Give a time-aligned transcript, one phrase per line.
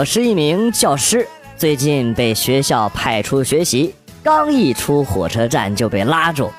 [0.00, 1.28] 我是一名教师，
[1.58, 6.50] 最近被学校派出学习，刚一出火车站就被拉住。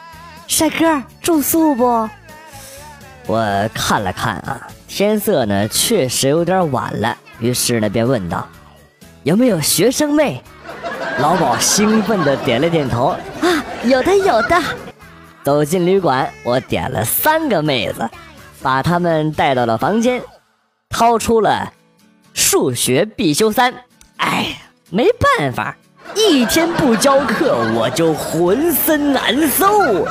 [0.47, 2.07] 帅哥，住宿不？
[3.25, 8.47] 我看了看啊，天色呢确实有点晚了，于是呢便问道
[9.25, 10.39] ：“有没有学生妹？”
[11.17, 13.07] 老鸨兴奋的点了点头
[13.41, 14.61] ：“啊，有的，有的。”
[15.43, 18.07] 走进旅馆，我点了三个妹子，
[18.61, 20.21] 把她们带到了房间，
[20.91, 21.73] 掏出了
[22.33, 23.73] 数学必修三。
[24.17, 24.47] 哎，
[24.89, 25.75] 没办法，
[26.15, 30.05] 一天不教课我就浑身难受。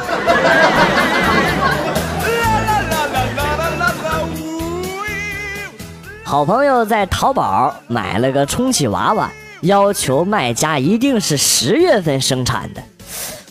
[6.22, 9.28] 好朋友在淘宝买了个充气娃娃，
[9.62, 12.80] 要求卖家一定是十月份生产的。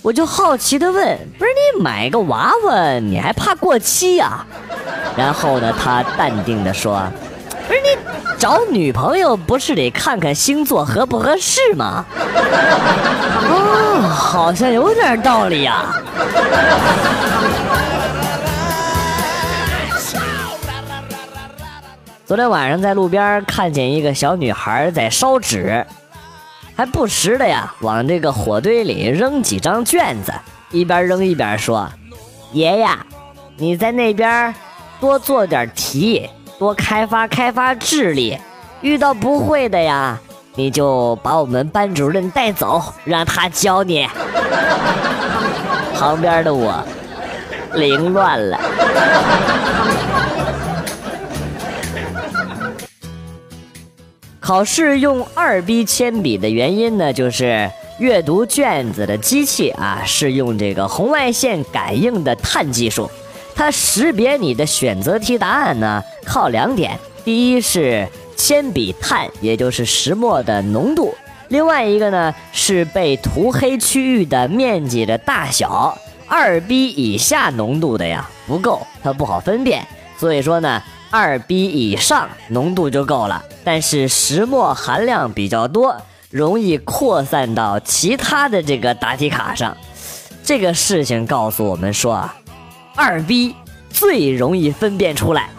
[0.01, 4.45] 我就好奇的问：“不是你买个娃娃，你还怕过期呀？”
[5.17, 7.03] 然后呢，他淡定的说
[8.39, 12.05] ：“找女朋友不是得看看星座合不合适吗？”
[13.51, 15.93] 哦，好像有点道理呀。
[22.25, 25.85] 昨天晚上在路边看见一个小女孩在烧纸，
[26.75, 30.31] 还不时的呀往这个火堆里扔几张卷子，
[30.71, 31.89] 一边扔一边说
[32.53, 32.87] ：“爷爷，
[33.57, 34.53] 你在那边
[34.99, 38.37] 多做点题，多开发开发智力。
[38.81, 40.19] 遇到不会的呀，
[40.55, 44.07] 你就把我们班主任带走，让他教你。
[45.95, 46.81] ”旁边的我
[47.73, 48.59] 凌乱了。
[54.39, 57.69] 考试用二 B 铅笔的原因呢，就是
[57.99, 63.11] 阅读卷子的机器啊是用这个红外线感应的碳技术，
[63.59, 71.13] 它识别你的选择题答案呢靠两点，第一是铅笔碳，也就是石墨的浓度，
[71.49, 75.93] 另外一个呢是被涂黑区域的面积的大小，
[76.25, 79.85] 二 B 以下浓度的呀不够，它不好分辨，
[80.17, 80.81] 所以说呢。
[81.11, 85.99] 二 B 以上浓度就够了，但是石墨含量比较多，
[86.29, 89.75] 容易扩散到其他的这个答题卡上。
[90.43, 92.35] 这个事情告诉我们说啊，
[93.01, 93.55] 二逼
[93.89, 95.49] 最容易分辨出来。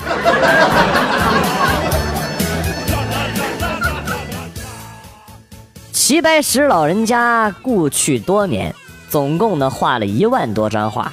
[5.90, 8.74] 齐白石老人家故去多年，
[9.08, 11.10] 总共呢画了一万多张画，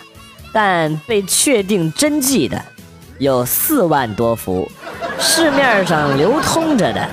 [0.51, 2.61] 但被确定真迹的。
[3.19, 4.69] 有四万多幅，
[5.17, 7.07] 市面上流通着的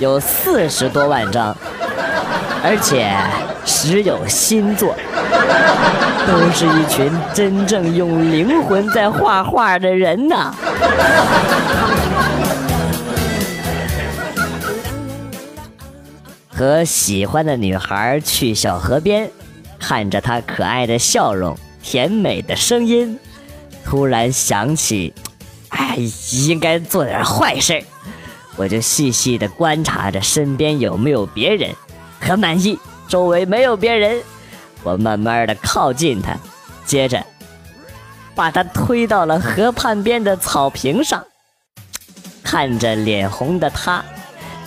[0.00, 1.56] 有四十多万张，
[2.64, 3.16] 而且
[3.66, 4.94] 时有新作，
[6.26, 10.54] 都是一群真正用灵魂在画画的人呐。
[16.48, 19.30] 和喜欢的女孩去小河边，
[19.78, 23.18] 看着她可爱的笑容、甜美的声音，
[23.84, 25.12] 突然想起。
[25.68, 25.98] 哎，
[26.48, 27.82] 应该做点坏事
[28.56, 31.74] 我就细细的观察着身边有没有别人，
[32.18, 32.78] 很满意，
[33.08, 34.22] 周围没有别人。
[34.82, 36.36] 我慢慢的靠近他，
[36.84, 37.24] 接着
[38.34, 41.24] 把他推到了河畔边的草坪上，
[42.42, 44.04] 看着脸红的他，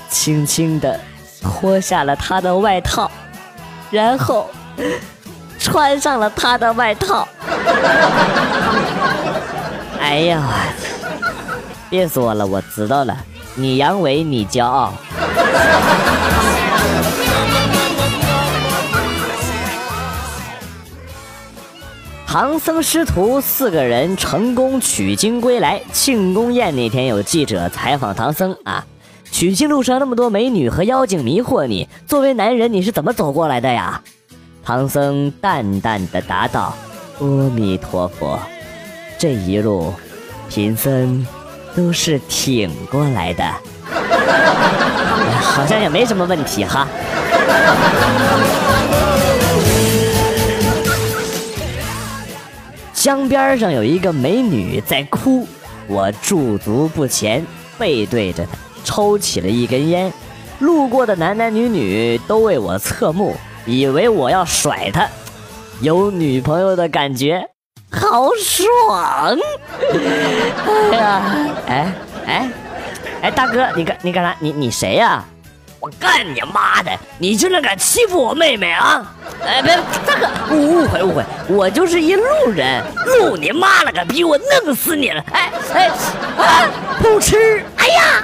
[0.09, 0.99] 轻轻的
[1.41, 3.09] 脱下了他的外套，
[3.91, 4.49] 然后
[5.57, 7.27] 穿上了他的外套。
[10.01, 10.43] 哎呀！
[11.89, 13.17] 别说了，我知道了。
[13.55, 14.93] 你阳痿，你骄傲。
[22.31, 28.85] 唐僧师徒四个人成功取经归来，庆功宴那天有记者采访唐僧啊，
[29.31, 33.99] 取经路上那么多美女和妖精迷惑你，作为男人你是怎么走过来的呀？
[34.63, 36.75] 唐僧淡淡的答道
[37.17, 38.39] ：“阿弥陀佛，
[39.17, 39.91] 这一路，
[40.49, 41.25] 贫僧。”
[41.75, 43.43] 都是挺过来的，
[45.41, 46.87] 好像也没什么问题哈。
[52.99, 55.47] 江边上有一个美女在哭，
[55.87, 57.45] 我驻足不前，
[57.77, 58.51] 背对着她
[58.83, 60.11] 抽起了一根烟。
[60.59, 65.07] 路过的男男女女都为我侧目，以为我要甩她，
[65.79, 67.41] 有女朋友的感觉。
[67.89, 69.37] 好爽！
[70.91, 71.21] 哎呀，
[71.67, 71.93] 哎
[72.25, 72.51] 哎
[73.21, 74.35] 哎，大哥，你干你干啥？
[74.41, 75.23] 你你谁呀？
[75.79, 76.91] 我干你妈的！
[77.17, 79.15] 你竟然敢欺负我妹妹啊！
[79.45, 79.75] 哎，别
[80.05, 85.23] 大哥，误误会误会，我就是一路人，路你妈了个逼，我弄死你了！
[85.31, 85.87] 哎哎
[86.37, 86.69] 啊，
[87.01, 87.63] 不吃！
[87.77, 88.23] 哎呀，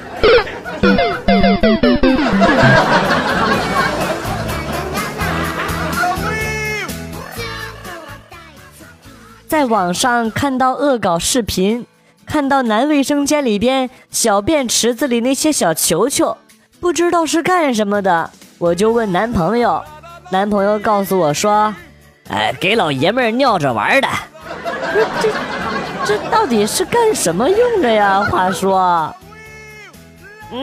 [9.47, 11.85] 在网上看到恶搞视频，
[12.25, 16.37] 看到男卫生间里边小便池子里那些小球球，
[16.79, 19.83] 不知道是干什么的，我就问男朋友。
[20.31, 21.73] 男朋友告诉我说，
[22.29, 24.07] 哎，给老爷们儿尿着玩的。
[25.21, 25.29] 这
[26.03, 28.21] 这到底是干什么用的呀？
[28.23, 29.15] 话说，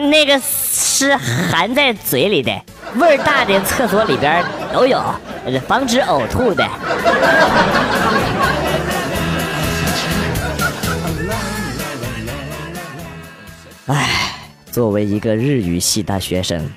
[0.09, 2.51] 那个是含在嘴里的，
[2.95, 4.43] 味儿大的厕所里边
[4.73, 5.01] 都有，
[5.65, 6.67] 防止呕吐的。
[13.87, 14.09] 哎，
[14.71, 16.69] 作为一个日语系大学生，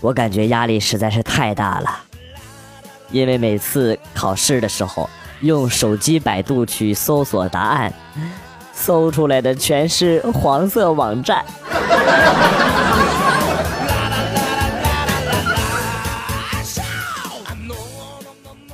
[0.00, 1.98] 我感觉压力实在是太大了，
[3.10, 5.08] 因为每次考试的时候。
[5.40, 7.92] 用手机百度去搜索答案，
[8.72, 11.44] 搜出来的全是黄色网站。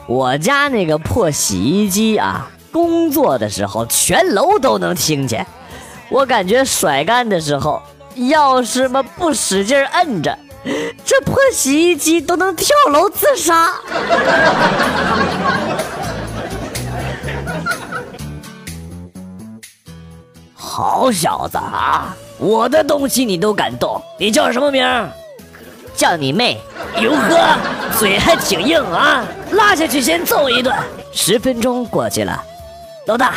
[0.07, 5.47] 我家那个破洗衣机啊，工作的时候全楼都能听见。
[6.11, 7.81] 我感觉甩干的时候，
[8.29, 10.39] 要是么不使劲摁着，
[11.05, 13.73] 这破洗衣机都能跳楼自杀。
[20.55, 22.17] 好小子啊！
[22.39, 24.01] 我的东西你都敢动？
[24.19, 24.87] 你叫什么名？
[25.97, 26.61] 叫你妹！
[27.01, 27.59] 哟呵，
[27.99, 29.25] 嘴还挺硬啊！
[29.53, 30.73] 拉下去先揍一顿。
[31.13, 32.41] 十分钟过去了，
[33.07, 33.35] 老大，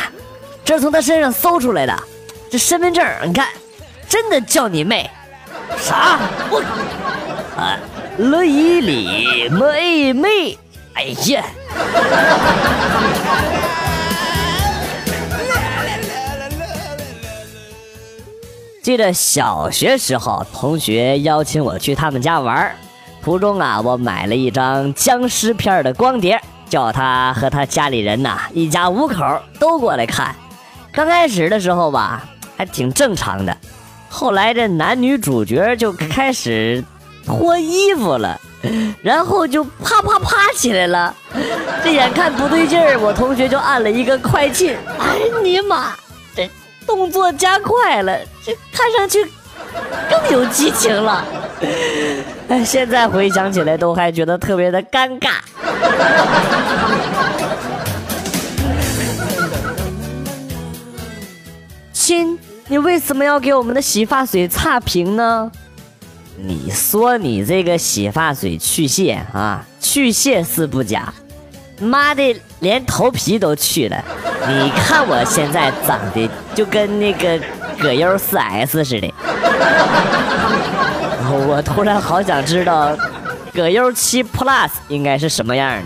[0.64, 2.02] 这是从他身上搜出来的，
[2.50, 3.48] 这身份证你看，
[4.08, 5.10] 真的叫你妹？
[5.78, 6.18] 啥？
[6.50, 6.62] 我
[7.56, 7.78] 啊，
[8.18, 10.58] 乐伊里妹妹，
[10.94, 11.44] 哎呀！
[18.82, 22.74] 记得小学时候，同学邀请我去他们家玩
[23.22, 29.24] 途中啊，我买了一张僵尸片的光碟，叫他和他家里人呐，一家五口
[29.60, 30.34] 都过来看。
[30.92, 32.24] 刚开始的时候吧，
[32.56, 33.56] 还挺正常的，
[34.12, 36.84] 后来这男女主角就开始
[37.26, 38.38] 脱衣服了，
[39.02, 41.12] 然后就啪啪啪起来了。
[41.82, 44.76] 这眼看不对劲儿，我同学就按了一个快进。
[44.98, 45.96] 哎你妈！
[46.86, 49.24] 动作加快了，这看上去
[50.10, 51.24] 更有激情了。
[52.48, 55.30] 哎，现在回想起来都还觉得特别的尴尬。
[61.92, 62.31] 亲，
[62.72, 65.52] 你为什么要给我们的洗发水差评呢？
[66.38, 71.12] 你说你这个洗发水去屑啊，去屑是不假。
[71.78, 74.02] 妈的，连头皮都去了！
[74.48, 77.38] 你看我现在长得就跟那个
[77.78, 79.12] 葛优四 S 似的。
[81.46, 82.96] 我突然好想知道，
[83.52, 85.84] 葛优七 Plus 应该是什么样的。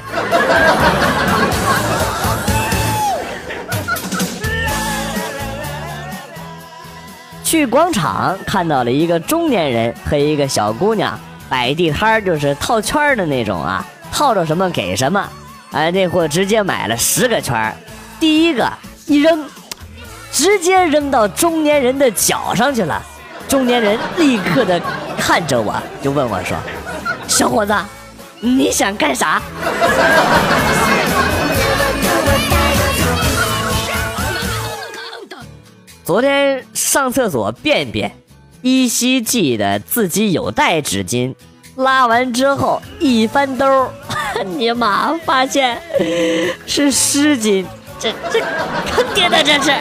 [7.46, 11.16] 去广场看到了一个中年人和一个小姑娘
[11.48, 15.24] 摆地摊，就是套圈的那种啊，套着什么给什么。
[15.70, 17.72] 哎，那货直接买了十个圈
[18.18, 18.68] 第一个
[19.06, 19.44] 一扔，
[20.32, 23.00] 直接扔到中年人的脚上去了。
[23.46, 24.82] 中年人立刻的
[25.16, 26.56] 看着我，就问我说
[27.28, 27.72] ：“小伙子，
[28.40, 29.40] 你想干啥？”
[36.06, 38.12] 昨天上厕所便便，
[38.62, 41.34] 依稀记得自己有带纸巾，
[41.74, 43.90] 拉完之后一翻兜。
[44.56, 45.18] 你妈！
[45.24, 45.82] 发现
[46.64, 47.66] 是湿巾，
[47.98, 48.38] 这这
[48.88, 49.72] 坑爹的这是，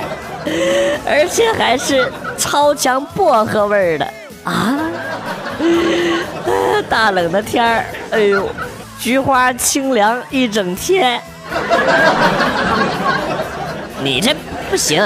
[1.05, 4.13] 而且还是超强薄荷味儿的
[4.46, 4.79] 啊！
[6.89, 8.50] 大冷的天儿，哎呦，
[8.98, 11.22] 菊花清凉一整天。
[14.01, 14.36] 你这
[14.72, 15.03] 不行，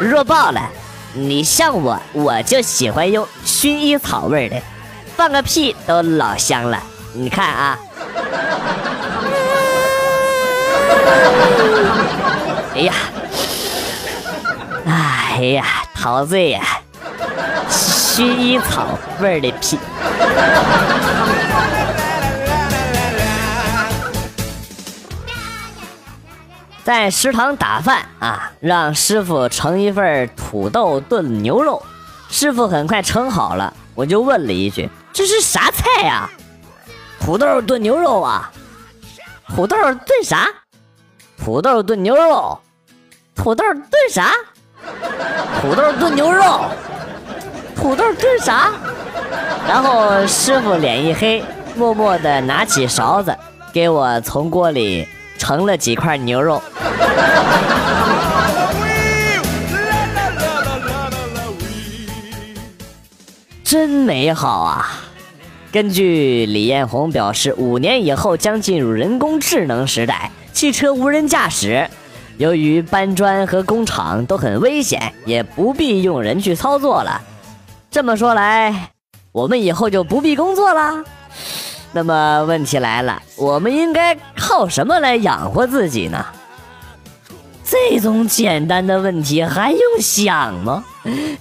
[0.00, 0.62] 弱爆了！
[1.12, 4.56] 你像我，我就喜欢用薰衣草味的，
[5.14, 6.82] 放个屁都老香了。
[7.12, 7.78] 你看啊。
[12.74, 12.94] 哎呀，
[14.86, 16.62] 哎呀，陶醉呀！
[17.68, 19.78] 薰衣草味的屁。
[26.90, 31.80] 在食堂打饭啊，让师傅盛一份土豆炖牛肉。
[32.28, 36.28] 师傅很快盛好了，我就问了一句：“这是啥菜呀？”
[37.20, 38.50] 土豆炖牛肉啊？
[39.54, 40.48] 土豆炖啥？
[41.38, 42.58] 土豆炖牛肉，
[43.36, 44.32] 土豆炖啥？
[45.62, 46.64] 土豆炖牛肉，
[47.76, 48.72] 土豆炖啥？
[49.68, 51.44] 然后师傅脸一黑，
[51.76, 53.38] 默默地拿起勺子，
[53.72, 55.06] 给我从锅里
[55.40, 56.62] 盛了几块牛肉。
[63.64, 65.00] 真美好啊！
[65.72, 71.88] 根据李彦宏表示五年以后将进入人工智能时代汽车无人驾驶。
[72.36, 77.22] 由于搬砖和工厂都很危险也不必用人去操作了。
[77.90, 78.90] 这么说来
[79.32, 81.04] 我们以后就不必工作啦
[81.92, 86.24] 那么问题来了，我们应该靠什么来养活自己呢？
[87.64, 90.84] 这种简单的问题还用想吗？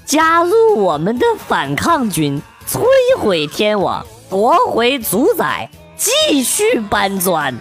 [0.05, 2.81] 加入我们的反抗军，摧
[3.19, 7.53] 毁天网，夺回主宰，继续搬砖。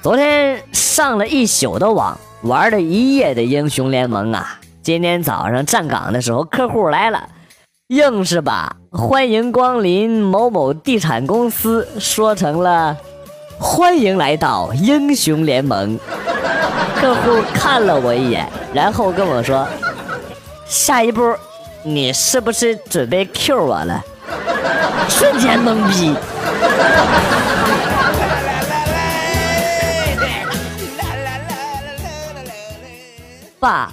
[0.00, 4.58] 昨天上了一宿的网，玩了一夜的英雄联盟啊！
[4.82, 7.28] 今天早上站岗的时候，客户来了。
[7.86, 12.96] 硬是把“欢迎光临某某地产公司”说成了
[13.60, 15.96] “欢迎来到英雄联盟”。
[16.98, 19.64] 客户看了我一眼，然后跟我说
[20.66, 21.32] ：“下一步，
[21.84, 24.04] 你是不是准备 Q 我了？”
[25.08, 26.16] 瞬间懵逼。
[33.60, 33.92] 爸，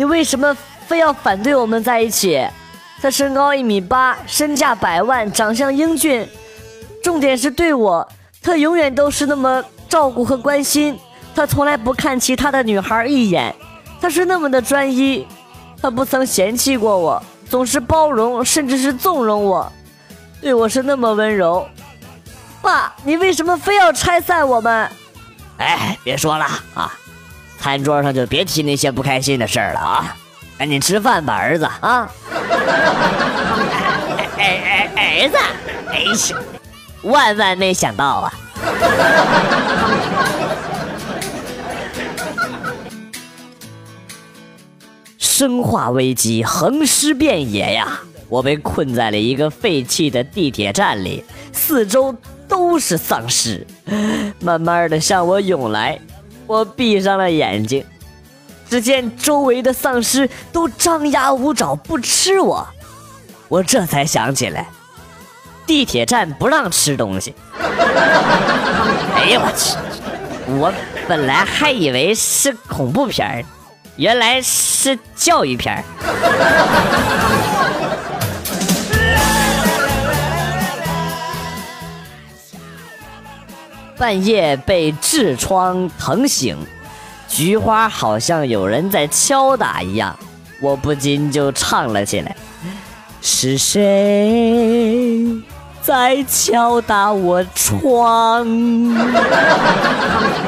[0.00, 2.42] 你为什么非要反对我们在一起？
[3.02, 6.26] 他身高一米八，身价百万，长相英俊，
[7.04, 8.08] 重点是对我，
[8.42, 10.98] 他永远都是那么照顾和关心。
[11.34, 13.54] 他从来不看其他的女孩一眼，
[14.00, 15.26] 他是那么的专一，
[15.82, 19.70] 他不曾嫌弃过我，总是包容，甚至是纵容我，
[20.40, 21.68] 对我是那么温柔。
[22.62, 24.90] 爸，你为什么非要拆散我们？
[25.58, 26.90] 哎，别说了啊，
[27.60, 30.16] 餐桌上就别提那些不开心的事儿了啊。
[30.58, 32.10] 赶紧吃饭吧，儿子啊！
[34.36, 35.36] 哎哎哎儿子，
[35.90, 36.36] 哎呀，
[37.02, 38.32] 万万没想到啊！
[45.18, 48.00] 生化危机横尸遍野呀！
[48.28, 52.14] 我被困在了一个废弃的地铁站里，四周
[52.46, 53.66] 都是丧尸，
[54.40, 55.98] 慢慢的向我涌来。
[56.50, 57.84] 我闭上了眼睛。
[58.68, 62.66] 只见周围的丧尸都张牙舞爪不吃我，
[63.46, 64.66] 我这才想起来，
[65.64, 67.32] 地铁站不让吃东西。
[69.14, 69.76] 哎呀我去！
[70.58, 70.72] 我
[71.06, 73.44] 本来还以为是恐怖片，
[73.94, 75.84] 原来是教育片。
[84.00, 86.56] 半夜被痔疮疼醒。
[87.28, 90.18] 菊花好像有人在敲打一样，
[90.58, 92.34] 我不禁就唱了起来
[93.20, 95.22] ：“是谁
[95.82, 98.46] 在敲打我窗？”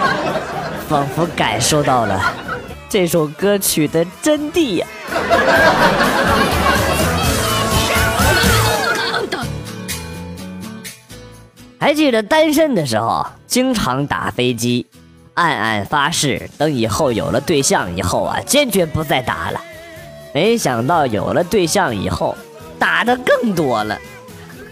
[0.88, 2.32] 仿佛感受到了
[2.88, 4.86] 这首歌曲的真谛呀！
[11.78, 14.86] 还记得单身的时候，经常打飞机。
[15.34, 19.60] 暗暗发誓，等以后有了对象以后啊，坚决不再打了。
[20.32, 22.34] 没想到有了对象以后，
[22.78, 23.98] 打的更多了，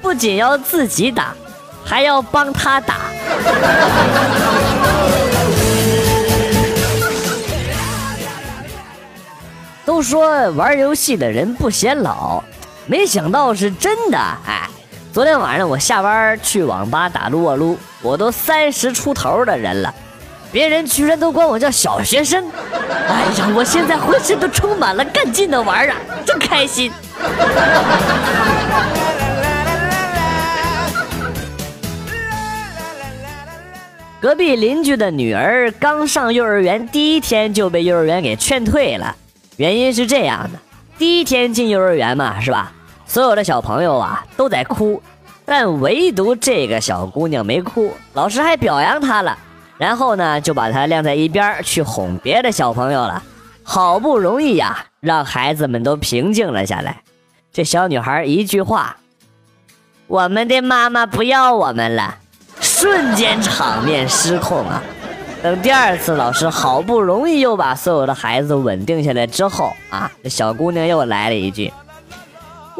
[0.00, 1.34] 不仅要自己打，
[1.84, 2.96] 还要帮他打。
[9.84, 12.42] 都说玩游戏的人不显老，
[12.86, 14.18] 没想到是真的。
[14.18, 14.70] 哎，
[15.12, 19.92] 昨天晚上我下班去网吧打撸啊撸，我都三十出头的人了。
[20.52, 22.48] 别人居然都管我叫小学生，
[23.08, 26.92] 哎呀，我现在浑身都充满了干劲的玩啊，真开心。
[34.20, 39.16] 隔壁邻居的女儿刚上幼儿园，第一天就被幼儿园给劝退了，
[39.56, 40.58] 原因是这样的：
[40.98, 42.72] 第一天进幼儿园嘛，是吧？
[43.10, 45.02] 所有的小朋友啊都在哭，
[45.44, 49.36] 但唯独这个小姑娘没哭，老师还表扬她了。
[49.78, 53.20] 然后呢，就把她晾在一边去哄别的小朋友了。
[53.64, 57.02] 好不容易呀，让孩子们都平静了下来。
[57.52, 58.98] 这小女孩一句话
[60.06, 62.18] ：“我们的妈妈不要我们了。”
[62.62, 64.80] 瞬间场面失控啊！
[65.42, 71.72] 等第二次老师好不容易又把所有的孩子稳定下来之后啊，这小姑娘又来了一句：“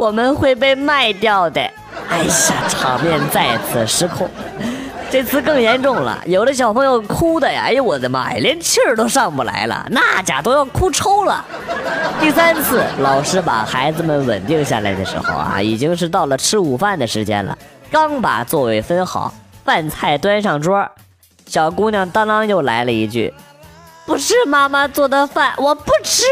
[0.00, 1.60] 我们会被卖掉的。”
[2.08, 2.34] 哎呀，
[2.68, 4.28] 场面再次失控。
[5.10, 11.44] 这次更严重了，有的小朋友哭的呀，哎呦我的妈呀，连气儿都上不来了，那家都要哭抽了。
[12.18, 17.58] 第三次，老师把孩子们稳定下来的时候啊，已经是到了吃午饭的时间了。
[17.90, 20.88] 刚把座位分好，饭菜端上桌，
[21.46, 23.34] 小姑娘当当又来了一句
[24.06, 26.24] ：“不是妈妈做的饭，我不吃。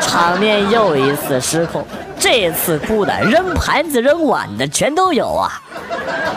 [0.00, 1.86] 场面又一次失控，
[2.18, 5.62] 这次哭的扔盘子扔碗的全都有啊！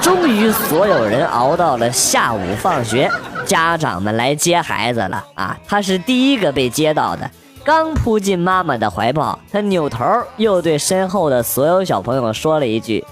[0.02, 3.10] 终于，所有人熬到了下午放学，
[3.46, 5.58] 家长们来接孩子了啊！
[5.68, 7.30] 他是第一个被接到的，
[7.64, 10.06] 刚扑进妈妈的怀抱，他扭头
[10.38, 13.04] 又对身后的所有小朋友说了一句：“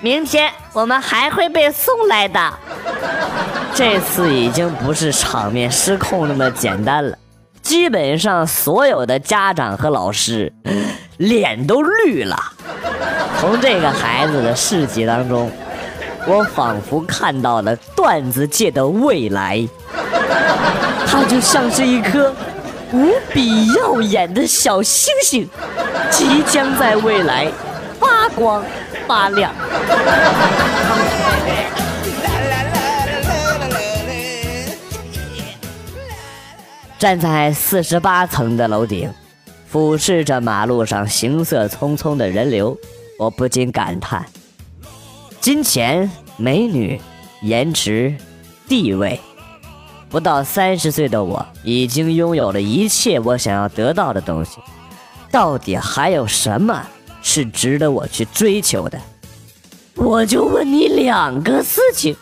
[0.00, 2.52] 明天我们还会被送来的。”
[3.74, 7.16] 这次已经不是场面失控那么简单了。
[7.62, 10.52] 基本上所有的家长和老师
[11.22, 12.36] 脸都绿了。
[13.38, 15.50] 从这个孩子的事迹当中，
[16.26, 19.66] 我仿佛看到了段子界的未来。
[21.06, 22.34] 他就像是一颗
[22.92, 25.48] 无比耀眼的小星星，
[26.10, 27.46] 即将在未来
[28.00, 28.64] 发光
[29.06, 29.52] 发亮。
[36.98, 39.12] 站在四十八层的楼顶，
[39.72, 42.76] 俯视着马路上行色匆匆的人流，
[43.18, 44.26] 我不禁感叹：
[45.40, 47.00] 金钱、美女、
[47.40, 48.14] 颜值、
[48.68, 49.18] 地位，
[50.10, 54.58] 不到三十岁的我已经拥有了一切我想要得到的东西，
[55.30, 56.86] 到底还有什么
[57.22, 59.00] 是值得我去追求的？
[59.94, 62.14] 我就问你两个事情：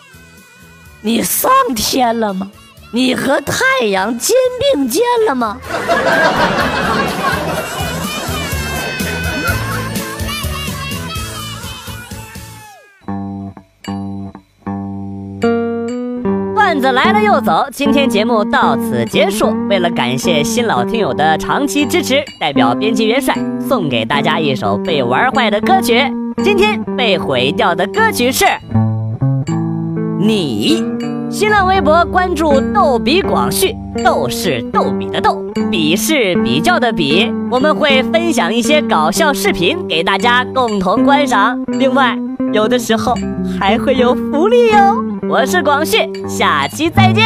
[1.00, 2.48] 你上天了吗？
[2.92, 4.36] 你和太阳肩
[4.74, 5.58] 并肩了吗？
[16.52, 19.54] 段子来了又走，今天节目到此结束。
[19.68, 23.36] 为了感谢新老听友的长期支持，代表编辑元帅
[23.68, 26.02] 送给大家一首被玩坏的歌曲。
[26.42, 28.44] 今天被毁掉的歌曲是
[30.18, 30.82] 《你》。
[31.40, 33.74] 新浪微博关注“逗比广旭”，
[34.04, 37.32] 逗是逗比的逗，比是比较的比。
[37.50, 42.14] 我们会分享一些搞笑视频给大家共同观赏，另外
[42.52, 43.14] 有的时候
[43.58, 45.02] 还会有福利哟。
[45.30, 45.96] 我是广旭，
[46.28, 47.24] 下期再见。